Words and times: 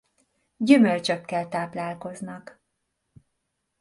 Gyümölcsökkel 0.57 1.47
táplálkoznak. 1.47 2.61